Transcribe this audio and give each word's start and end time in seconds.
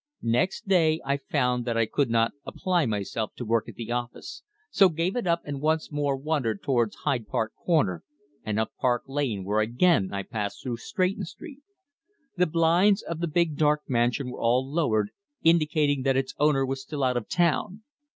Next 0.23 0.67
day 0.67 0.99
I 1.05 1.17
found 1.17 1.63
that 1.65 1.77
I 1.77 1.85
could 1.85 2.09
not 2.09 2.31
apply 2.43 2.87
myself 2.87 3.35
to 3.35 3.45
work 3.45 3.69
at 3.69 3.75
the 3.75 3.91
office, 3.91 4.41
so 4.71 4.89
gave 4.89 5.15
it 5.15 5.27
up 5.27 5.43
and 5.45 5.61
once 5.61 5.91
more 5.91 6.17
wandered 6.17 6.63
towards 6.63 6.95
Hyde 7.03 7.27
Park 7.27 7.53
Corner 7.55 8.03
and 8.43 8.59
up 8.59 8.71
Park 8.79 9.03
Lane 9.05 9.43
where 9.45 9.59
again 9.59 10.11
I 10.11 10.23
passed 10.23 10.63
through 10.63 10.77
Stretton 10.77 11.25
Street. 11.25 11.59
The 12.35 12.47
blinds 12.47 13.03
of 13.03 13.19
the 13.19 13.27
big 13.27 13.57
dark 13.57 13.83
mansion 13.87 14.31
were 14.31 14.41
all 14.41 14.67
lowered, 14.67 15.11
indicating 15.43 16.01
that 16.01 16.17
its 16.17 16.33
owner 16.39 16.65
was 16.65 16.81
still 16.81 17.03
out 17.03 17.15
of 17.15 17.29
town. 17.29 17.83